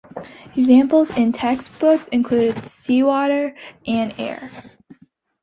Examples 0.57 1.11
in 1.11 1.31
textbooks 1.31 2.07
included 2.07 2.57
seawater 2.57 3.53
and 3.85 4.15
air. 4.17 4.49